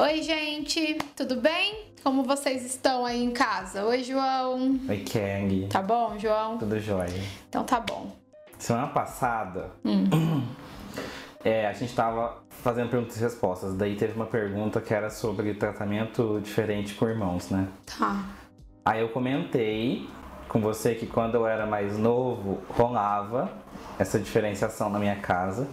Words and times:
Oi, 0.00 0.22
gente, 0.22 0.96
tudo 1.16 1.40
bem? 1.40 1.86
Como 2.04 2.22
vocês 2.22 2.64
estão 2.64 3.04
aí 3.04 3.20
em 3.20 3.32
casa? 3.32 3.84
Oi, 3.84 4.04
João. 4.04 4.78
Oi, 4.88 5.04
Kang. 5.04 5.66
Tá 5.66 5.82
bom, 5.82 6.16
João? 6.16 6.56
Tudo 6.56 6.78
jóia. 6.78 7.20
Então 7.48 7.64
tá 7.64 7.80
bom. 7.80 8.12
Semana 8.60 8.86
passada, 8.86 9.72
é, 11.44 11.66
a 11.66 11.72
gente 11.72 11.92
tava 11.96 12.44
fazendo 12.48 12.88
perguntas 12.90 13.16
e 13.16 13.20
respostas. 13.20 13.74
Daí 13.74 13.96
teve 13.96 14.12
uma 14.12 14.26
pergunta 14.26 14.80
que 14.80 14.94
era 14.94 15.10
sobre 15.10 15.52
tratamento 15.54 16.40
diferente 16.44 16.94
com 16.94 17.08
irmãos, 17.08 17.50
né? 17.50 17.66
Tá. 17.84 18.24
Aí 18.84 19.00
eu 19.00 19.08
comentei 19.08 20.08
com 20.48 20.60
você 20.60 20.94
que 20.94 21.08
quando 21.08 21.34
eu 21.34 21.44
era 21.44 21.66
mais 21.66 21.98
novo, 21.98 22.62
rolava 22.68 23.50
essa 23.98 24.16
diferenciação 24.16 24.90
na 24.90 25.00
minha 25.00 25.16
casa. 25.16 25.68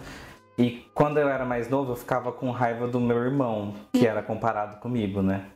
E 0.58 0.86
quando 0.94 1.18
eu 1.18 1.28
era 1.28 1.44
mais 1.44 1.68
novo, 1.68 1.92
eu 1.92 1.96
ficava 1.96 2.32
com 2.32 2.50
raiva 2.50 2.88
do 2.88 2.98
meu 2.98 3.18
irmão, 3.18 3.74
que 3.92 4.06
era 4.06 4.22
comparado 4.22 4.78
comigo, 4.78 5.20
né? 5.20 5.46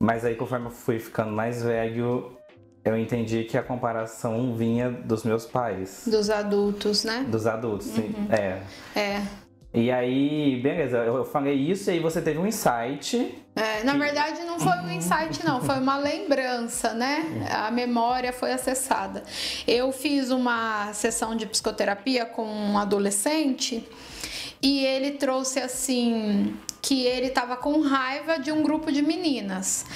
Mas 0.00 0.24
aí, 0.24 0.34
conforme 0.34 0.66
eu 0.66 0.70
fui 0.70 0.98
ficando 0.98 1.30
mais 1.30 1.62
velho, 1.62 2.36
eu 2.84 2.98
entendi 2.98 3.44
que 3.44 3.56
a 3.56 3.62
comparação 3.62 4.54
vinha 4.54 4.90
dos 4.90 5.22
meus 5.22 5.46
pais. 5.46 6.04
Dos 6.06 6.28
adultos, 6.28 7.04
né? 7.04 7.24
Dos 7.28 7.46
adultos, 7.46 7.86
sim. 7.86 8.12
É. 8.28 8.60
É. 8.98 9.22
E 9.76 9.90
aí, 9.90 10.60
beleza, 10.62 10.98
eu 10.98 11.24
falei 11.24 11.54
isso 11.54 11.90
e 11.90 11.94
aí 11.94 12.00
você 12.00 12.22
teve 12.22 12.38
um 12.38 12.46
insight. 12.46 13.34
É, 13.56 13.82
na 13.82 13.94
verdade, 13.94 14.40
não 14.44 14.56
foi 14.60 14.76
um 14.78 14.90
insight, 14.92 15.44
não, 15.44 15.60
foi 15.60 15.80
uma 15.80 15.96
lembrança, 15.96 16.94
né? 16.94 17.44
A 17.50 17.72
memória 17.72 18.32
foi 18.32 18.52
acessada. 18.52 19.24
Eu 19.66 19.90
fiz 19.90 20.30
uma 20.30 20.92
sessão 20.92 21.34
de 21.34 21.44
psicoterapia 21.44 22.24
com 22.24 22.46
um 22.46 22.78
adolescente 22.78 23.84
e 24.62 24.86
ele 24.86 25.10
trouxe 25.10 25.58
assim 25.58 26.54
que 26.84 27.06
ele 27.06 27.30
tava 27.30 27.56
com 27.56 27.80
raiva 27.80 28.38
de 28.38 28.52
um 28.52 28.62
grupo 28.62 28.92
de 28.92 29.00
meninas. 29.00 29.86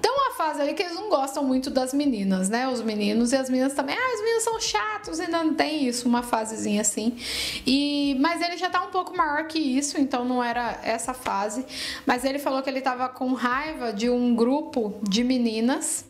Tem 0.00 0.12
uma 0.12 0.30
fase 0.36 0.62
aí 0.62 0.74
que 0.74 0.82
eles 0.84 0.94
não 0.94 1.08
gostam 1.08 1.42
muito 1.42 1.70
das 1.70 1.92
meninas, 1.92 2.48
né? 2.48 2.68
Os 2.68 2.80
meninos 2.82 3.32
e 3.32 3.36
as 3.36 3.50
meninas 3.50 3.74
também. 3.74 3.96
Ah, 3.98 4.14
os 4.14 4.20
meninos 4.22 4.44
são 4.44 4.60
chatos, 4.60 5.18
ainda 5.18 5.42
não 5.42 5.54
tem 5.54 5.88
isso, 5.88 6.08
uma 6.08 6.22
fasezinha 6.22 6.82
assim. 6.82 7.18
E 7.66 8.16
mas 8.20 8.40
ele 8.40 8.56
já 8.56 8.70
tá 8.70 8.80
um 8.80 8.92
pouco 8.92 9.16
maior 9.16 9.48
que 9.48 9.58
isso, 9.58 9.98
então 9.98 10.24
não 10.24 10.42
era 10.42 10.78
essa 10.84 11.12
fase. 11.12 11.66
Mas 12.06 12.24
ele 12.24 12.38
falou 12.38 12.62
que 12.62 12.70
ele 12.70 12.80
tava 12.80 13.08
com 13.08 13.32
raiva 13.32 13.92
de 13.92 14.08
um 14.08 14.32
grupo 14.36 15.00
de 15.02 15.24
meninas. 15.24 16.04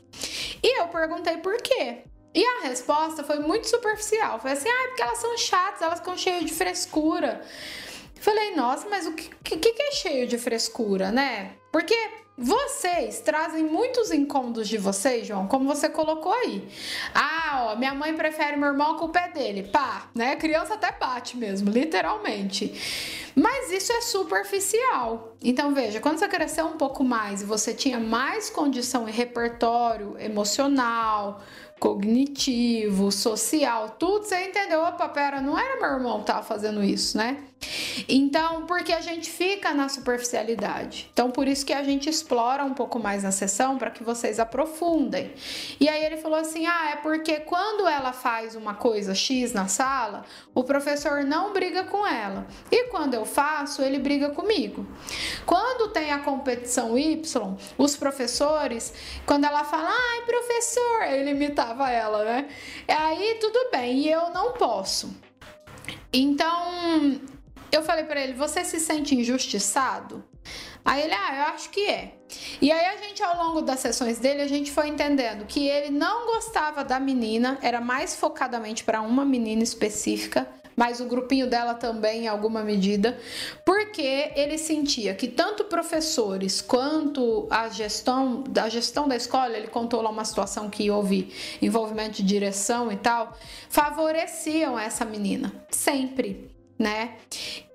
E 0.62 0.80
eu 0.82 0.88
perguntei 0.88 1.38
por 1.38 1.56
quê. 1.62 2.00
E 2.34 2.44
a 2.44 2.68
resposta 2.68 3.24
foi 3.24 3.38
muito 3.38 3.66
superficial. 3.68 4.38
Foi 4.38 4.52
assim, 4.52 4.68
ah, 4.68 4.88
porque 4.88 5.02
elas 5.02 5.18
são 5.18 5.38
chatas, 5.38 5.80
elas 5.80 5.98
ficam 5.98 6.14
cheias 6.18 6.44
de 6.44 6.52
frescura. 6.52 7.40
Falei, 8.20 8.54
nossa, 8.54 8.86
mas 8.88 9.06
o 9.06 9.12
que, 9.14 9.30
que, 9.42 9.72
que 9.72 9.82
é 9.82 9.92
cheio 9.92 10.26
de 10.26 10.36
frescura, 10.36 11.10
né? 11.10 11.56
Porque 11.70 11.96
vocês 12.36 13.20
trazem 13.20 13.64
muitos 13.64 14.10
incômodos 14.10 14.66
de 14.66 14.78
vocês, 14.78 15.26
João, 15.26 15.46
como 15.46 15.66
você 15.66 15.90
colocou 15.90 16.32
aí. 16.32 16.66
Ah, 17.14 17.66
ó, 17.68 17.77
minha 17.77 17.94
mãe 17.94 18.14
prefere 18.14 18.56
meu 18.56 18.70
irmão, 18.70 18.96
a 18.96 18.98
culpa 18.98 19.18
é 19.20 19.28
dele. 19.28 19.64
Pá, 19.64 20.08
né? 20.14 20.36
Criança 20.36 20.72
até 20.72 20.90
bate 20.90 21.36
mesmo, 21.36 21.70
literalmente. 21.70 23.30
Mas 23.34 23.70
isso 23.70 23.92
é 23.92 24.00
superficial. 24.00 25.36
Então 25.42 25.74
veja, 25.74 26.00
quando 26.00 26.18
você 26.18 26.28
cresceu 26.28 26.66
um 26.66 26.78
pouco 26.78 27.04
mais 27.04 27.42
e 27.42 27.44
você 27.44 27.74
tinha 27.74 28.00
mais 28.00 28.48
condição 28.48 29.06
e 29.06 29.12
repertório 29.12 30.16
emocional, 30.18 31.42
cognitivo, 31.80 33.10
social, 33.10 33.96
tudo, 33.98 34.24
você 34.24 34.48
entendeu? 34.48 34.82
Opa, 34.82 35.08
pera, 35.08 35.40
não 35.40 35.58
era 35.58 35.80
meu 35.80 35.90
irmão 35.90 36.20
que 36.20 36.27
tava 36.27 36.42
fazendo 36.42 36.84
isso, 36.84 37.16
né? 37.16 37.38
Então, 38.08 38.66
porque 38.66 38.92
a 38.92 39.00
gente 39.00 39.30
fica 39.30 39.72
na 39.72 39.88
superficialidade. 39.88 41.08
Então, 41.12 41.30
por 41.30 41.48
isso 41.48 41.59
que 41.64 41.72
a 41.72 41.83
gente 41.83 42.08
explora 42.08 42.64
um 42.64 42.74
pouco 42.74 42.98
mais 42.98 43.23
na 43.23 43.33
sessão 43.33 43.79
para 43.79 43.90
que 43.90 44.02
vocês 44.02 44.39
aprofundem. 44.39 45.33
E 45.79 45.89
aí 45.89 46.05
ele 46.05 46.17
falou 46.17 46.39
assim: 46.39 46.67
"Ah, 46.67 46.90
é 46.92 46.96
porque 46.96 47.40
quando 47.40 47.86
ela 47.86 48.12
faz 48.12 48.55
uma 48.55 48.74
coisa 48.74 49.14
X 49.14 49.52
na 49.52 49.68
sala, 49.68 50.24
o 50.55 50.64
professor 50.64 51.24
não 51.24 51.52
briga 51.52 51.84
com 51.84 52.07
ela. 52.07 52.46
E 52.70 52.84
quando 52.84 53.14
eu 53.14 53.24
faço, 53.24 53.83
ele 53.83 53.98
briga 53.98 54.30
comigo. 54.30 54.86
Quando 55.46 55.92
tem 55.92 56.12
a 56.12 56.18
competição 56.18 56.96
Y, 56.98 57.57
os 57.79 57.96
professores, 57.96 58.92
quando 59.27 59.45
ela 59.45 59.64
fala: 59.64 59.90
"Ai, 59.90 60.23
professor", 60.27 61.02
ele 61.02 61.30
imitava 61.30 61.90
ela, 61.90 62.24
né? 62.24 62.48
Aí 62.89 63.39
tudo 63.40 63.70
bem, 63.70 63.98
e 63.98 64.11
eu 64.11 64.30
não 64.30 64.52
posso. 64.52 65.14
Então, 66.13 67.20
eu 67.73 67.83
falei 67.83 68.05
pra 68.05 68.20
ele: 68.20 68.33
"Você 68.34 68.64
se 68.64 68.80
sente 68.80 69.14
injustiçado?" 69.14 70.30
Aí 70.84 71.02
ele: 71.02 71.14
"Ah, 71.14 71.36
eu 71.36 71.55
acho 71.55 71.70
que 71.70 71.86
é". 71.86 72.14
E 72.61 72.70
aí 72.70 72.86
a 72.86 72.96
gente 72.96 73.23
ao 73.23 73.36
longo 73.36 73.62
das 73.62 73.80
sessões 73.80 74.18
dele, 74.18 74.42
a 74.42 74.48
gente 74.48 74.70
foi 74.70 74.89
entendendo 74.89 75.45
que 75.46 75.67
ele 75.68 75.90
não 75.90 76.27
gostava 76.27 76.84
da 76.84 76.98
menina, 76.98 77.58
era 77.62 77.80
mais 77.80 78.14
focadamente 78.14 78.84
para 78.84 79.01
uma 79.01 79.24
menina 79.24 79.62
específica, 79.62 80.46
mas 80.77 81.01
o 81.01 81.05
grupinho 81.05 81.46
dela 81.46 81.74
também 81.74 82.23
em 82.24 82.28
alguma 82.28 82.62
medida, 82.62 83.18
porque 83.67 84.33
ele 84.34 84.56
sentia 84.56 85.14
que 85.14 85.28
tanto 85.28 85.64
professores 85.64 86.62
quanto 86.62 87.46
a 87.51 87.68
gestão 87.68 88.42
da 88.48 88.68
gestão 88.68 89.07
da 89.07 89.17
escola, 89.17 89.57
ele 89.57 89.68
contou 89.68 90.01
lá 90.01 90.08
uma 90.11 90.24
situação 90.24 90.70
que 90.70 90.90
houve 90.90 91.34
envolvimento 91.61 92.17
de 92.17 92.22
direção 92.22 92.90
e 92.90 92.96
tal, 92.96 93.36
favoreciam 93.68 94.78
essa 94.78 95.05
menina, 95.05 95.52
sempre 95.70 96.51
né? 96.80 97.17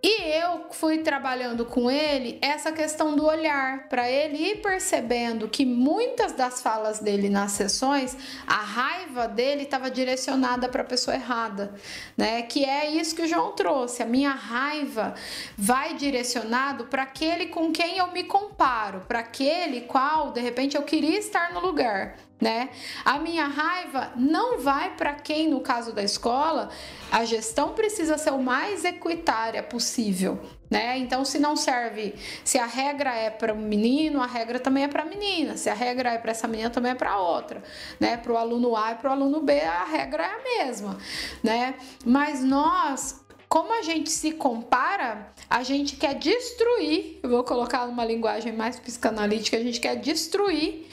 E 0.08 0.22
eu 0.22 0.68
fui 0.70 1.00
trabalhando 1.00 1.66
com 1.66 1.90
ele 1.90 2.38
essa 2.40 2.72
questão 2.72 3.16
do 3.16 3.26
olhar, 3.26 3.90
para 3.90 4.08
ele 4.08 4.38
ir 4.38 4.62
percebendo 4.62 5.48
que 5.48 5.66
muitas 5.66 6.32
das 6.32 6.62
falas 6.62 7.00
dele 7.00 7.28
nas 7.28 7.54
sessões, 7.54 8.16
a 8.46 8.58
raiva 8.58 9.28
dele 9.28 9.64
estava 9.64 9.90
direcionada 9.90 10.70
para 10.70 10.84
a 10.84 10.86
pessoa 10.86 11.16
errada, 11.16 11.74
né? 12.16 12.44
Que 12.44 12.64
é 12.66 12.88
isso 12.92 13.16
que 13.16 13.24
o 13.24 13.28
João 13.28 13.54
trouxe. 13.54 14.04
A 14.04 14.06
minha 14.06 14.30
raiva 14.30 15.16
vai 15.58 15.96
direcionado 15.96 16.86
para 16.86 17.02
aquele 17.02 17.48
com 17.48 17.72
quem 17.72 17.98
eu 17.98 18.12
me 18.12 18.26
comparo, 18.26 19.02
para 19.08 19.22
aquele 19.22 19.82
qual 19.82 20.32
de 20.32 20.40
repente 20.40 20.78
eu 20.78 20.84
queria 20.84 21.18
estar 21.18 21.52
no 21.52 21.62
lugar 21.62 22.16
né? 22.40 22.70
A 23.04 23.18
minha 23.18 23.48
raiva 23.48 24.12
não 24.16 24.60
vai 24.60 24.96
para 24.96 25.14
quem, 25.14 25.50
no 25.50 25.62
caso 25.62 25.94
da 25.94 26.04
escola, 26.04 26.70
a 27.12 27.24
gestão 27.24 27.70
precisa 27.70 28.18
ser 28.18 28.32
o 28.32 28.42
mais 28.42 28.84
equitária 28.84 29.64
possível, 29.64 29.95
né? 30.70 30.98
Então, 30.98 31.24
se 31.24 31.40
não 31.40 31.56
serve, 31.56 32.16
se 32.44 32.58
a 32.58 32.66
regra 32.66 33.14
é 33.14 33.30
para 33.30 33.54
o 33.54 33.58
menino, 33.58 34.22
a 34.22 34.26
regra 34.26 34.60
também 34.60 34.84
é 34.84 34.88
para 34.88 35.04
a 35.04 35.06
menina. 35.06 35.58
Se 35.58 35.70
a 35.70 35.74
regra 35.74 36.12
é 36.12 36.18
para 36.18 36.32
essa 36.32 36.48
menina, 36.48 36.70
também 36.70 36.92
é 36.92 36.96
para 36.96 37.18
outra, 37.20 37.64
né? 38.00 38.18
Para 38.18 38.34
o 38.34 38.38
aluno 38.38 38.76
A 38.76 38.92
e 38.92 38.96
para 38.96 39.10
o 39.10 39.14
aluno 39.14 39.42
B, 39.42 39.60
a 39.62 39.86
regra 39.86 40.24
é 40.24 40.28
a 40.28 40.66
mesma, 40.66 40.98
né? 41.44 41.76
Mas 42.06 42.44
nós 42.44 43.24
como 43.48 43.72
a 43.74 43.84
gente 43.84 44.10
se 44.10 44.34
compara, 44.34 45.32
a 45.50 45.64
gente 45.64 45.96
quer 45.96 46.16
destruir, 46.16 47.20
eu 47.24 47.30
vou 47.30 47.44
colocar 47.44 47.86
numa 47.86 48.04
linguagem 48.04 48.52
mais 48.52 48.78
psicanalítica, 48.80 49.56
a 49.56 49.62
gente 49.62 49.80
quer 49.80 49.96
destruir 49.96 50.88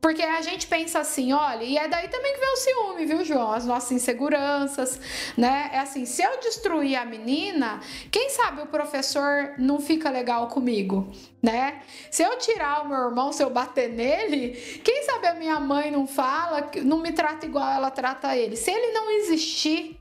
porque 0.00 0.22
a 0.22 0.40
gente 0.40 0.66
pensa 0.66 1.00
assim, 1.00 1.32
olha, 1.32 1.62
e 1.62 1.76
é 1.76 1.86
daí 1.86 2.08
também 2.08 2.32
que 2.32 2.40
vem 2.40 2.52
o 2.52 2.56
ciúme, 2.56 3.06
viu, 3.06 3.24
João? 3.24 3.52
As 3.52 3.66
nossas 3.66 3.92
inseguranças, 3.92 4.98
né? 5.36 5.70
É 5.74 5.78
assim, 5.78 6.06
se 6.06 6.22
eu 6.22 6.40
destruir 6.40 6.96
a 6.96 7.04
menina, 7.04 7.80
quem 8.10 8.30
sabe 8.30 8.62
o 8.62 8.66
professor 8.66 9.52
não 9.58 9.78
fica 9.78 10.08
legal 10.08 10.48
comigo, 10.48 11.12
né? 11.42 11.82
Se 12.10 12.22
eu 12.22 12.38
tirar 12.38 12.82
o 12.82 12.88
meu 12.88 12.98
irmão, 13.08 13.30
se 13.30 13.42
eu 13.42 13.50
bater 13.50 13.90
nele, 13.90 14.80
quem 14.82 15.04
sabe 15.04 15.26
a 15.26 15.34
minha 15.34 15.60
mãe 15.60 15.90
não 15.90 16.06
fala, 16.06 16.70
não 16.82 16.98
me 16.98 17.12
trata 17.12 17.44
igual 17.44 17.68
ela 17.70 17.90
trata 17.90 18.34
ele. 18.34 18.56
Se 18.56 18.70
ele 18.70 18.92
não 18.92 19.10
existir, 19.10 20.00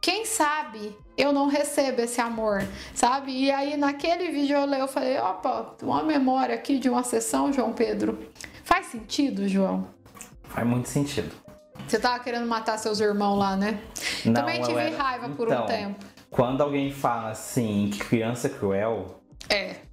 quem 0.00 0.24
sabe 0.24 0.96
eu 1.18 1.32
não 1.32 1.48
recebo 1.48 2.00
esse 2.00 2.20
amor, 2.20 2.66
sabe? 2.94 3.32
E 3.32 3.50
aí 3.50 3.76
naquele 3.76 4.30
vídeo 4.30 4.56
eu, 4.56 4.88
falei, 4.88 5.18
opa, 5.18 5.76
uma 5.82 6.02
memória 6.02 6.54
aqui 6.54 6.78
de 6.78 6.88
uma 6.88 7.02
sessão, 7.02 7.52
João 7.52 7.74
Pedro. 7.74 8.18
Faz 8.64 8.86
sentido, 8.86 9.46
João? 9.48 9.86
Faz 10.44 10.66
muito 10.66 10.88
sentido. 10.88 11.30
Você 11.86 11.98
tava 11.98 12.18
querendo 12.22 12.46
matar 12.46 12.78
seus 12.78 12.98
irmãos 13.00 13.36
lá, 13.36 13.56
né? 13.56 13.78
Não, 14.24 14.32
Também 14.34 14.60
tive 14.62 14.80
era- 14.80 14.96
raiva 14.96 15.28
por 15.30 15.46
Então, 15.48 15.64
um 15.64 15.66
tempo. 15.66 16.04
Quando 16.30 16.62
alguém 16.62 16.90
fala 16.90 17.30
assim 17.30 17.90
que 17.92 17.98
criança 17.98 18.48
cruel, 18.48 19.20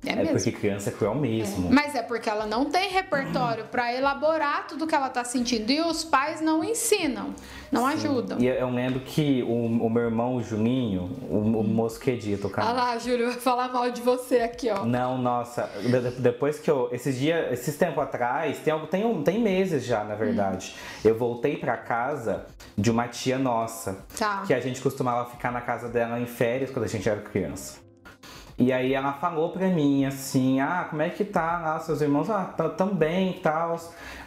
É, 0.05 0.09
é, 0.09 0.13
é, 0.13 0.15
mesmo. 0.17 0.33
porque 0.33 0.51
criança 0.51 0.89
é 0.89 0.93
cruel 0.93 1.13
mesmo. 1.13 1.69
Mas 1.71 1.93
é 1.93 2.01
porque 2.01 2.27
ela 2.29 2.47
não 2.47 2.65
tem 2.65 2.89
repertório 2.89 3.65
pra 3.65 3.93
elaborar 3.93 4.65
tudo 4.67 4.87
que 4.87 4.95
ela 4.95 5.09
tá 5.09 5.23
sentindo. 5.23 5.71
E 5.71 5.79
os 5.81 6.03
pais 6.03 6.41
não 6.41 6.63
ensinam, 6.63 7.35
não 7.71 7.85
ajudam. 7.85 8.39
E 8.39 8.47
eu, 8.47 8.69
lembro 8.71 9.01
que 9.01 9.43
o, 9.43 9.65
o 9.85 9.89
meu 9.89 10.03
irmão, 10.05 10.37
o 10.37 10.43
Juninho, 10.43 11.03
o, 11.29 11.37
o 11.59 11.63
moço 11.63 11.99
que 11.99 12.09
edita 12.11 12.47
o 12.47 12.51
Olha 12.57 12.71
lá, 12.71 12.97
Júlio, 12.97 13.27
vai 13.27 13.39
falar 13.39 13.71
mal 13.71 13.91
de 13.91 14.01
você 14.01 14.37
aqui, 14.39 14.69
ó. 14.71 14.83
Não, 14.85 15.17
nossa, 15.19 15.69
de- 15.81 16.09
de- 16.11 16.19
depois 16.21 16.57
que 16.59 16.71
eu. 16.71 16.89
Esses 16.91 17.17
dias, 17.19 17.51
esses 17.53 17.75
tempos 17.77 18.03
atrás, 18.03 18.57
tem, 18.57 18.73
algo- 18.73 18.87
tem, 18.87 19.21
tem 19.23 19.39
meses 19.39 19.85
já, 19.85 20.03
na 20.03 20.15
verdade. 20.15 20.75
Eu 21.05 21.15
voltei 21.15 21.57
pra 21.57 21.77
casa 21.77 22.45
de 22.75 22.89
uma 22.89 23.07
tia 23.07 23.37
nossa. 23.37 24.03
Tá. 24.17 24.43
Que 24.47 24.53
a 24.53 24.59
gente 24.59 24.81
costumava 24.81 25.29
ficar 25.29 25.51
na 25.51 25.61
casa 25.61 25.87
dela 25.87 26.19
em 26.19 26.25
férias 26.25 26.71
quando 26.71 26.85
a 26.85 26.87
gente 26.87 27.07
era 27.07 27.21
criança. 27.21 27.79
E 28.61 28.71
aí 28.71 28.93
ela 28.93 29.13
falou 29.13 29.49
pra 29.49 29.67
mim 29.67 30.05
assim, 30.05 30.59
ah, 30.59 30.85
como 30.87 31.01
é 31.01 31.09
que 31.09 31.25
tá 31.25 31.59
lá 31.59 31.79
seus 31.79 31.99
irmãos? 31.99 32.29
Ah, 32.29 32.43
tão 32.77 32.93
bem 32.93 33.31
e 33.31 33.39
tal. 33.39 33.75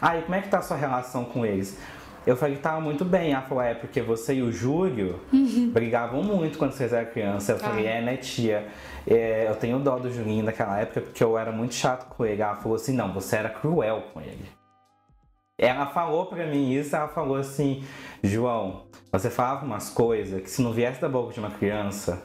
Ah, 0.01 0.17
e 0.17 0.23
como 0.23 0.35
é 0.35 0.41
que 0.41 0.49
tá 0.49 0.57
a 0.57 0.61
sua 0.61 0.75
relação 0.75 1.23
com 1.23 1.45
eles? 1.45 1.79
Eu 2.27 2.35
falei 2.35 2.57
que 2.57 2.61
tava 2.61 2.81
muito 2.81 3.05
bem. 3.05 3.31
Ela 3.31 3.43
falou, 3.43 3.63
é 3.63 3.73
porque 3.73 4.01
você 4.01 4.33
e 4.33 4.41
o 4.41 4.51
Júlio 4.51 5.21
uhum. 5.31 5.71
brigavam 5.71 6.21
muito 6.21 6.57
quando 6.57 6.73
vocês 6.73 6.91
eram 6.91 7.09
criança. 7.09 7.53
Eu 7.53 7.59
falei, 7.59 7.87
ah. 7.87 7.91
é, 7.91 8.01
né, 8.01 8.17
tia? 8.17 8.67
É, 9.07 9.47
eu 9.47 9.55
tenho 9.55 9.79
dó 9.79 9.97
do 9.97 10.11
Julinho 10.11 10.43
naquela 10.43 10.81
época 10.81 10.99
porque 10.99 11.23
eu 11.23 11.37
era 11.37 11.53
muito 11.53 11.73
chato 11.73 12.05
com 12.09 12.25
ele. 12.25 12.41
Ela 12.41 12.57
falou 12.57 12.75
assim, 12.75 12.93
não, 12.93 13.13
você 13.13 13.37
era 13.37 13.47
cruel 13.47 14.03
com 14.13 14.19
ele. 14.19 14.49
Ela 15.57 15.85
falou 15.85 16.25
pra 16.25 16.45
mim 16.45 16.73
isso, 16.73 16.93
ela 16.93 17.07
falou 17.07 17.37
assim, 17.37 17.85
João, 18.21 18.87
você 19.13 19.29
falava 19.29 19.65
umas 19.65 19.89
coisas 19.89 20.41
que 20.41 20.49
se 20.49 20.61
não 20.61 20.73
viesse 20.73 20.99
da 20.99 21.07
boca 21.07 21.31
de 21.31 21.39
uma 21.39 21.51
criança, 21.51 22.21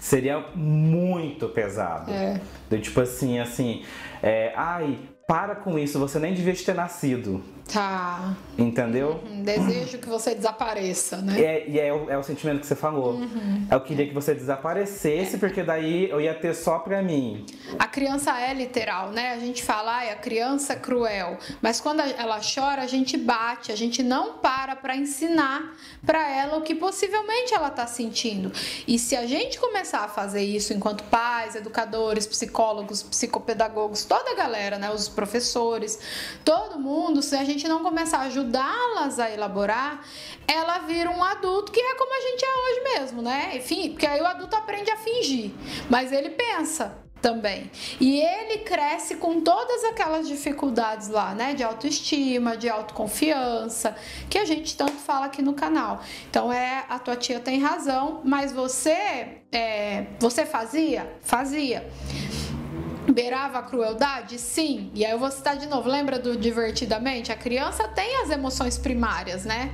seria 0.00 0.38
muito 0.54 1.48
pesado. 1.48 2.10
É. 2.10 2.40
Do, 2.68 2.78
tipo 2.78 3.00
assim, 3.00 3.38
assim, 3.38 3.84
é, 4.22 4.52
ai, 4.56 4.98
para 5.26 5.56
com 5.56 5.76
isso, 5.76 5.98
você 5.98 6.20
nem 6.20 6.32
devia 6.32 6.54
ter 6.54 6.74
nascido. 6.74 7.42
Tá. 7.72 8.36
Entendeu? 8.56 9.20
Uhum. 9.26 9.42
Desejo 9.42 9.98
que 9.98 10.08
você 10.08 10.34
desapareça, 10.34 11.16
né? 11.16 11.40
É, 11.40 11.68
e 11.68 11.80
é 11.80 11.92
o, 11.92 12.08
é 12.08 12.16
o 12.16 12.22
sentimento 12.22 12.60
que 12.60 12.66
você 12.66 12.76
falou. 12.76 13.14
Uhum. 13.14 13.66
Eu 13.68 13.80
queria 13.80 14.06
que 14.06 14.14
você 14.14 14.34
desaparecesse, 14.34 15.36
porque 15.38 15.64
daí 15.64 16.08
eu 16.08 16.20
ia 16.20 16.32
ter 16.32 16.54
só 16.54 16.78
pra 16.78 17.02
mim. 17.02 17.44
A 17.76 17.88
criança 17.88 18.38
é 18.40 18.54
literal, 18.54 19.10
né? 19.10 19.32
A 19.32 19.38
gente 19.40 19.64
fala, 19.64 19.96
ai, 19.96 20.10
a 20.10 20.16
criança 20.16 20.74
é 20.74 20.76
cruel. 20.76 21.38
Mas 21.60 21.80
quando 21.80 22.00
ela 22.00 22.38
chora, 22.40 22.82
a 22.82 22.86
gente 22.86 23.16
bate, 23.16 23.72
a 23.72 23.76
gente 23.76 24.02
não 24.02 24.34
para 24.34 24.76
pra 24.76 24.96
ensinar 24.96 25.76
pra 26.04 26.30
ela 26.30 26.58
o 26.58 26.62
que 26.62 26.74
possivelmente 26.74 27.52
ela 27.52 27.70
tá 27.70 27.86
sentindo. 27.86 28.52
E 28.86 28.96
se 28.96 29.16
a 29.16 29.26
gente 29.26 29.58
começar 29.58 30.04
a 30.04 30.08
fazer 30.08 30.42
isso 30.42 30.72
enquanto 30.72 31.02
pais, 31.04 31.56
educadores, 31.56 32.26
psicólogos, 32.28 33.02
psicopedagogos, 33.02 34.04
toda 34.04 34.30
a 34.30 34.34
galera, 34.34 34.78
né? 34.78 34.90
Os 34.90 35.08
professores, 35.16 35.98
todo 36.44 36.78
mundo, 36.78 37.20
se 37.22 37.34
a 37.34 37.42
gente 37.42 37.66
não 37.66 37.82
começar 37.82 38.18
a 38.18 38.22
ajudá-las 38.22 39.18
a 39.18 39.28
elaborar, 39.30 40.06
ela 40.46 40.78
vira 40.80 41.10
um 41.10 41.24
adulto 41.24 41.72
que 41.72 41.80
é 41.80 41.94
como 41.96 42.14
a 42.14 42.20
gente 42.20 42.44
é 42.44 42.54
hoje 42.54 43.00
mesmo, 43.00 43.22
né? 43.22 43.56
Enfim, 43.56 43.90
porque 43.90 44.06
aí 44.06 44.20
o 44.20 44.26
adulto 44.26 44.54
aprende 44.54 44.90
a 44.90 44.96
fingir, 44.96 45.50
mas 45.90 46.12
ele 46.12 46.30
pensa 46.30 47.04
também. 47.20 47.70
E 47.98 48.20
ele 48.20 48.58
cresce 48.58 49.16
com 49.16 49.40
todas 49.40 49.82
aquelas 49.84 50.28
dificuldades 50.28 51.08
lá, 51.08 51.34
né? 51.34 51.54
De 51.54 51.64
autoestima, 51.64 52.56
de 52.56 52.68
autoconfiança, 52.68 53.96
que 54.30 54.38
a 54.38 54.44
gente 54.44 54.76
tanto 54.76 54.92
fala 54.92 55.26
aqui 55.26 55.42
no 55.42 55.54
canal. 55.54 56.00
Então 56.30 56.52
é, 56.52 56.84
a 56.88 56.98
tua 57.00 57.16
tia 57.16 57.40
tem 57.40 57.58
razão, 57.58 58.20
mas 58.24 58.52
você, 58.52 59.42
é, 59.50 60.06
você 60.20 60.46
fazia? 60.46 61.10
Fazia. 61.22 61.90
Beirava 63.12 63.58
a 63.58 63.62
crueldade? 63.62 64.38
Sim. 64.38 64.90
E 64.94 65.04
aí 65.04 65.12
eu 65.12 65.18
vou 65.18 65.30
citar 65.30 65.56
de 65.56 65.66
novo. 65.66 65.88
Lembra 65.88 66.18
do 66.18 66.36
divertidamente? 66.36 67.32
A 67.32 67.36
criança 67.36 67.86
tem 67.88 68.22
as 68.22 68.30
emoções 68.30 68.78
primárias, 68.78 69.44
né? 69.44 69.72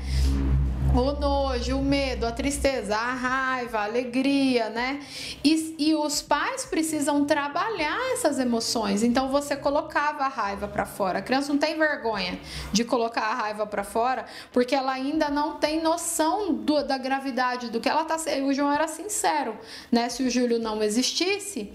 o 1.00 1.12
nojo, 1.18 1.78
o 1.78 1.82
medo, 1.82 2.26
a 2.26 2.32
tristeza, 2.32 2.94
a 2.94 3.14
raiva, 3.14 3.78
a 3.78 3.84
alegria, 3.84 4.68
né? 4.68 5.00
E, 5.42 5.74
e 5.78 5.94
os 5.94 6.20
pais 6.20 6.66
precisam 6.66 7.24
trabalhar 7.24 7.98
essas 8.12 8.38
emoções. 8.38 9.02
Então 9.02 9.30
você 9.30 9.56
colocava 9.56 10.24
a 10.24 10.28
raiva 10.28 10.68
para 10.68 10.84
fora. 10.84 11.20
A 11.20 11.22
criança 11.22 11.50
não 11.50 11.58
tem 11.58 11.78
vergonha 11.78 12.38
de 12.72 12.84
colocar 12.84 13.22
a 13.22 13.34
raiva 13.34 13.66
para 13.66 13.82
fora, 13.82 14.26
porque 14.52 14.74
ela 14.74 14.92
ainda 14.92 15.30
não 15.30 15.56
tem 15.56 15.82
noção 15.82 16.52
do, 16.52 16.82
da 16.82 16.98
gravidade 16.98 17.70
do 17.70 17.80
que 17.80 17.88
ela 17.88 18.04
tá. 18.04 18.16
O 18.46 18.52
João 18.52 18.70
era 18.70 18.86
sincero, 18.86 19.56
né? 19.90 20.08
Se 20.10 20.22
o 20.22 20.30
Júlio 20.30 20.58
não 20.58 20.82
existisse, 20.82 21.72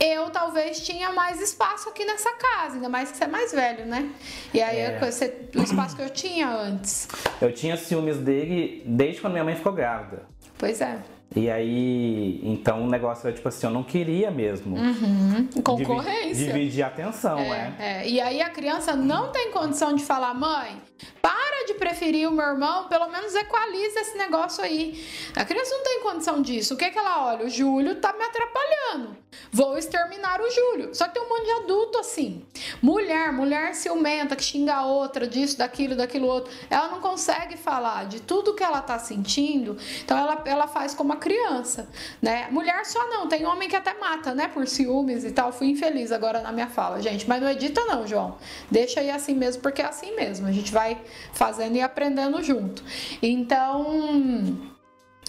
eu 0.00 0.30
talvez 0.30 0.80
tinha 0.80 1.12
mais 1.12 1.40
espaço 1.40 1.90
aqui 1.90 2.04
nessa 2.04 2.32
casa, 2.32 2.76
ainda 2.76 2.88
mais 2.88 3.10
que 3.10 3.18
você 3.18 3.24
é 3.24 3.28
mais 3.28 3.52
velho, 3.52 3.84
né? 3.84 4.10
E 4.54 4.62
aí 4.62 4.78
é. 4.78 4.98
você, 4.98 5.48
o 5.54 5.62
espaço 5.62 5.94
que 5.94 6.02
eu 6.02 6.10
tinha 6.10 6.48
antes. 6.48 7.06
Eu 7.40 7.52
tinha 7.52 7.76
ciúmes 7.76 8.16
dele 8.16 8.82
desde 8.86 9.20
quando 9.20 9.34
minha 9.34 9.44
mãe 9.44 9.54
ficou 9.54 9.72
grávida. 9.72 10.22
Pois 10.56 10.80
é. 10.80 10.98
E 11.34 11.48
aí, 11.48 12.40
então 12.42 12.82
o 12.82 12.88
negócio 12.88 13.28
era 13.28 13.36
tipo 13.36 13.46
assim, 13.46 13.64
eu 13.64 13.72
não 13.72 13.84
queria 13.84 14.32
mesmo. 14.32 14.76
Uhum. 14.76 15.48
Concorrência. 15.62 16.34
Dividir, 16.34 16.52
dividir 16.52 16.82
a 16.82 16.88
atenção, 16.88 17.38
é, 17.38 17.74
é. 17.78 17.84
é. 17.84 18.08
E 18.08 18.20
aí 18.20 18.42
a 18.42 18.50
criança 18.50 18.96
não 18.96 19.30
tem 19.30 19.52
condição 19.52 19.94
de 19.94 20.02
falar, 20.02 20.34
mãe, 20.34 20.82
para 21.22 21.66
de 21.66 21.74
preferir 21.74 22.28
o 22.28 22.32
meu 22.32 22.46
irmão, 22.46 22.88
pelo 22.88 23.08
menos 23.08 23.32
equaliza 23.36 24.00
esse 24.00 24.18
negócio 24.18 24.64
aí. 24.64 25.00
A 25.36 25.44
criança 25.44 25.72
não 25.72 25.84
tem 25.84 26.00
condição 26.00 26.42
disso. 26.42 26.74
O 26.74 26.76
que, 26.76 26.86
é 26.86 26.90
que 26.90 26.98
ela 26.98 27.28
olha? 27.28 27.46
O 27.46 27.48
Júlio 27.48 27.94
tá 27.96 28.12
me 28.12 28.24
atrapalhando. 28.24 29.16
Vou 29.52 29.76
exterminar 29.76 30.40
o 30.40 30.50
Júlio. 30.50 30.94
Só 30.94 31.08
que 31.08 31.14
tem 31.14 31.22
um 31.22 31.28
monte 31.28 31.44
de 31.44 31.50
adulto 31.64 31.98
assim. 31.98 32.44
Mulher, 32.80 33.32
mulher 33.32 33.74
ciumenta, 33.74 34.36
que 34.36 34.44
xinga 34.44 34.74
a 34.74 34.86
outra, 34.86 35.26
disso, 35.26 35.58
daquilo, 35.58 35.96
daquilo 35.96 36.26
outro. 36.26 36.52
Ela 36.68 36.88
não 36.88 37.00
consegue 37.00 37.56
falar 37.56 38.06
de 38.06 38.20
tudo 38.20 38.54
que 38.54 38.62
ela 38.62 38.80
tá 38.80 38.98
sentindo. 38.98 39.76
Então 40.04 40.16
ela, 40.16 40.42
ela 40.44 40.68
faz 40.68 40.94
como 40.94 41.12
a 41.12 41.16
criança, 41.16 41.88
né? 42.22 42.48
Mulher 42.50 42.84
só 42.86 43.08
não, 43.08 43.28
tem 43.28 43.44
homem 43.44 43.68
que 43.68 43.76
até 43.76 43.94
mata, 43.94 44.34
né? 44.34 44.48
Por 44.48 44.66
ciúmes 44.68 45.24
e 45.24 45.32
tal. 45.32 45.52
Fui 45.52 45.68
infeliz 45.68 46.12
agora 46.12 46.40
na 46.40 46.52
minha 46.52 46.68
fala, 46.68 47.02
gente. 47.02 47.28
Mas 47.28 47.42
não 47.42 47.50
edita 47.50 47.84
não, 47.86 48.06
João. 48.06 48.38
Deixa 48.70 49.00
aí 49.00 49.10
assim 49.10 49.34
mesmo, 49.34 49.62
porque 49.62 49.82
é 49.82 49.86
assim 49.86 50.14
mesmo. 50.14 50.46
A 50.46 50.52
gente 50.52 50.72
vai 50.72 51.00
fazendo 51.32 51.76
e 51.76 51.80
aprendendo 51.80 52.42
junto. 52.42 52.84
Então, 53.20 54.58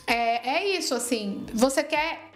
é, 0.06 0.58
é 0.58 0.78
isso, 0.78 0.94
assim. 0.94 1.46
Você 1.54 1.84
quer 1.84 2.31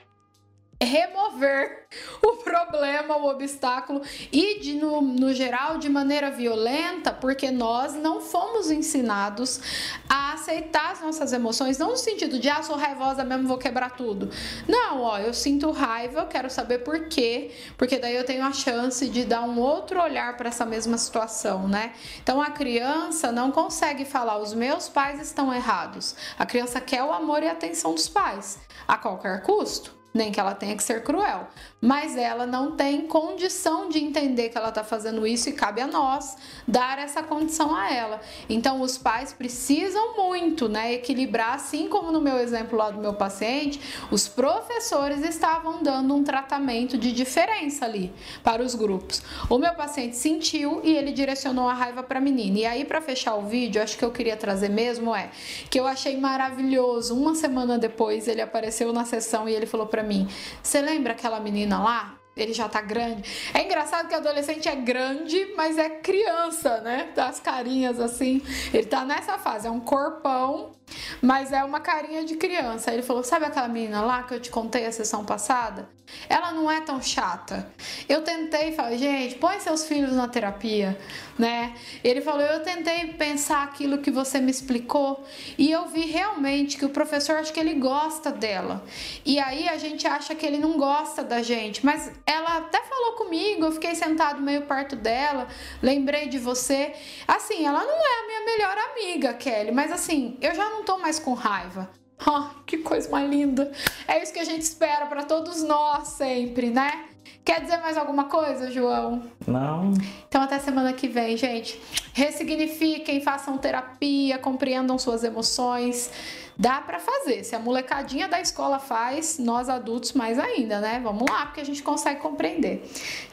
remover 0.82 1.86
o 2.22 2.38
problema, 2.38 3.16
o 3.18 3.30
obstáculo 3.30 4.02
e 4.32 4.60
de, 4.60 4.74
no, 4.74 5.02
no 5.02 5.34
geral 5.34 5.78
de 5.78 5.88
maneira 5.88 6.30
violenta, 6.30 7.14
porque 7.14 7.50
nós 7.50 7.94
não 7.94 8.20
fomos 8.20 8.70
ensinados 8.70 9.62
a 10.10 10.34
aceitar 10.34 10.92
as 10.92 11.02
nossas 11.02 11.32
emoções, 11.32 11.78
não 11.78 11.92
no 11.92 11.98
sentido 11.98 12.40
de 12.40 12.50
ah, 12.50 12.62
sou 12.62 12.76
raivosa 12.76 13.24
mesmo, 13.24 13.48
vou 13.48 13.58
quebrar 13.58 13.96
tudo. 13.96 14.30
Não, 14.68 15.02
ó, 15.02 15.18
eu 15.18 15.34
sinto 15.34 15.72
raiva, 15.72 16.22
eu 16.22 16.28
quero 16.28 16.50
saber 16.50 16.80
por 16.80 17.08
quê, 17.08 17.52
porque 17.78 17.98
daí 17.98 18.16
eu 18.16 18.26
tenho 18.26 18.44
a 18.44 18.52
chance 18.52 19.08
de 19.08 19.24
dar 19.24 19.42
um 19.42 19.60
outro 19.60 20.02
olhar 20.02 20.36
para 20.36 20.50
essa 20.50 20.66
mesma 20.66 20.98
situação, 20.98 21.68
né? 21.68 21.94
Então 22.22 22.42
a 22.42 22.50
criança 22.52 23.32
não 23.32 23.50
consegue 23.50 24.04
falar 24.04 24.38
os 24.40 24.54
meus 24.54 24.90
pais 24.90 25.22
estão 25.22 25.54
errados. 25.54 26.16
A 26.38 26.46
criança 26.46 26.82
quer 26.82 27.04
o 27.04 27.14
amor 27.14 27.42
e 27.44 27.48
a 27.48 27.54
atenção 27.54 27.94
dos 27.94 28.10
pais 28.10 28.60
a 28.88 28.98
qualquer 28.98 29.42
custo 29.42 29.95
nem 30.16 30.32
que 30.32 30.40
ela 30.40 30.56
tenha 30.56 30.76
que 30.78 30.82
ser 30.82 31.04
cruel, 31.04 31.50
mas 31.82 32.16
ela 32.16 32.48
não 32.48 32.72
tem 32.72 33.02
condição 33.02 33.90
de 33.90 34.00
entender 34.00 34.48
que 34.48 34.58
ela 34.58 34.70
está 34.70 34.82
fazendo 34.82 35.28
isso 35.28 35.50
e 35.50 35.52
cabe 35.52 35.82
a 35.82 35.88
nós 35.88 36.38
dar 36.66 36.98
essa 36.98 37.22
condição 37.22 37.76
a 37.76 37.92
ela. 37.92 38.22
Então 38.48 38.82
os 38.82 38.98
pais 38.98 39.34
precisam 39.34 40.16
muito, 40.16 40.70
né, 40.70 40.94
equilibrar, 40.94 41.56
assim 41.56 41.90
como 41.90 42.14
no 42.14 42.22
meu 42.22 42.38
exemplo 42.38 42.78
lá 42.78 42.90
do 42.90 43.00
meu 43.00 43.14
paciente, 43.14 43.82
os 44.10 44.26
professores 44.26 45.22
estavam 45.22 45.84
dando 45.84 46.16
um 46.16 46.24
tratamento 46.24 46.98
de 46.98 47.12
diferença 47.12 47.84
ali 47.84 48.14
para 48.42 48.64
os 48.64 48.74
grupos. 48.74 49.22
O 49.50 49.58
meu 49.58 49.74
paciente 49.74 50.16
sentiu 50.16 50.80
e 50.82 50.96
ele 50.96 51.12
direcionou 51.12 51.68
a 51.68 51.74
raiva 51.74 52.02
para 52.02 52.20
a 52.20 52.22
menina. 52.22 52.60
E 52.60 52.66
aí 52.66 52.86
para 52.86 53.02
fechar 53.02 53.36
o 53.36 53.42
vídeo, 53.42 53.84
acho 53.84 53.98
que 53.98 54.06
eu 54.06 54.12
queria 54.12 54.38
trazer 54.38 54.70
mesmo 54.70 55.14
é 55.14 55.30
que 55.70 55.78
eu 55.78 55.86
achei 55.86 56.18
maravilhoso. 56.18 57.14
Uma 57.14 57.36
semana 57.36 57.78
depois 57.78 58.30
ele 58.30 58.42
apareceu 58.42 58.94
na 58.94 59.04
sessão 59.04 59.50
e 59.50 59.54
ele 59.54 59.66
falou 59.66 59.88
para 59.88 60.05
mim: 60.06 60.28
Você 60.62 60.82
lembra 60.82 61.14
aquela 61.14 61.40
menina 61.40 61.80
lá? 61.80 62.16
Ele 62.36 62.54
já 62.54 62.68
tá 62.68 62.82
grande. 62.82 63.24
É 63.54 63.64
engraçado 63.64 64.10
que 64.10 64.14
adolescente 64.14 64.68
é 64.68 64.76
grande, 64.76 65.54
mas 65.56 65.78
é 65.78 65.90
criança, 65.90 66.82
né? 66.82 67.12
Das 67.16 67.40
carinhas 67.40 67.98
assim. 68.00 68.42
Ele 68.74 68.86
tá 68.86 69.06
nessa 69.06 69.38
fase, 69.38 69.68
é 69.68 69.72
um 69.72 69.80
corpão, 69.80 70.74
mas 71.22 71.54
é 71.54 71.64
uma 71.64 71.80
carinha 71.80 72.26
de 72.26 72.36
criança. 72.36 72.92
Ele 72.92 73.02
falou: 73.02 73.24
Sabe 73.24 73.46
aquela 73.46 73.70
menina 73.70 74.02
lá 74.02 74.24
que 74.24 74.34
eu 74.34 74.40
te 74.40 74.50
contei 74.50 74.86
a 74.86 74.92
sessão 74.92 75.24
passada? 75.24 75.88
Ela 76.30 76.52
não 76.52 76.70
é 76.70 76.82
tão 76.82 77.02
chata. 77.02 77.72
Eu 78.08 78.22
tentei, 78.22 78.72
falei, 78.74 78.98
gente, 78.98 79.36
põe 79.36 79.60
seus 79.60 79.88
filhos 79.88 80.14
na 80.14 80.28
terapia, 80.28 80.98
né? 81.38 81.76
Ele 82.04 82.22
falou, 82.22 82.42
eu 82.42 82.62
tentei 82.62 83.14
pensar 83.14 83.64
aquilo 83.64 84.00
que 84.00 84.12
você 84.12 84.40
me 84.40 84.52
explicou 84.52 85.24
e 85.58 85.72
eu 85.72 85.88
vi 85.88 86.02
realmente 86.02 86.78
que 86.78 86.86
o 86.86 86.90
professor 86.90 87.38
acho 87.38 87.54
que 87.54 87.60
ele 87.60 87.76
gosta 87.76 88.32
dela. 88.32 88.84
E 89.26 89.40
aí 89.40 89.68
a 89.68 89.78
gente 89.78 90.08
acha 90.08 90.36
que 90.36 90.46
ele 90.46 90.58
não 90.58 90.78
gosta 90.78 91.24
da 91.24 91.42
gente, 91.42 91.86
mas 91.86 92.12
ela 92.26 92.58
até 92.58 92.82
falou 92.84 93.14
comigo, 93.14 93.66
eu 93.66 93.72
fiquei 93.72 93.96
sentado 93.96 94.42
meio 94.42 94.64
perto 94.64 94.96
dela, 94.96 95.48
lembrei 95.82 96.28
de 96.28 96.38
você. 96.38 96.94
Assim, 97.28 97.66
ela 97.66 97.84
não 97.84 97.96
é 97.96 98.24
a 98.24 98.28
minha 98.28 98.46
melhor 98.46 98.78
amiga, 98.92 99.34
Kelly, 99.34 99.72
mas 99.72 99.92
assim, 99.92 100.38
eu 100.42 100.54
já 100.54 100.70
não 100.70 100.84
tô 100.84 100.98
mais 100.98 101.20
com 101.20 101.34
raiva. 101.34 101.90
Oh, 102.26 102.46
que 102.66 102.78
coisa 102.78 103.10
mais 103.10 103.30
linda! 103.30 103.72
É 104.08 104.22
isso 104.22 104.32
que 104.32 104.40
a 104.40 104.46
gente 104.46 104.62
espera 104.62 105.06
para 105.06 105.24
todos 105.24 105.64
nós 105.64 106.10
sempre, 106.10 106.70
né? 106.70 107.06
Quer 107.44 107.62
dizer 107.62 107.78
mais 107.78 107.96
alguma 107.96 108.24
coisa, 108.24 108.72
João? 108.72 109.24
Não. 109.46 109.94
Então 110.28 110.42
até 110.42 110.58
semana 110.58 110.94
que 110.94 111.08
vem, 111.08 111.38
gente. 111.38 111.80
Ressignifiquem, 112.14 113.22
façam 113.22 113.58
terapia, 113.58 114.40
compreendam 114.40 114.98
suas 114.98 115.24
emoções. 115.24 116.10
Dá 116.58 116.82
para 116.82 117.00
fazer. 117.00 117.44
Se 117.44 117.56
a 117.56 117.60
molecadinha 117.60 118.28
da 118.28 118.42
escola 118.42 118.80
faz, 118.80 119.38
nós 119.38 119.70
adultos 119.70 120.14
mais 120.14 120.40
ainda, 120.40 120.80
né? 120.80 121.00
Vamos 121.04 121.30
lá, 121.30 121.46
porque 121.46 121.62
a 121.62 121.66
gente 121.66 121.84
consegue 121.84 122.20
compreender. 122.20 122.84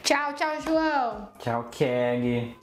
Tchau, 0.03 0.33
tchau, 0.33 0.61
João. 0.61 1.29
Tchau, 1.39 1.67
Kelly. 1.71 2.62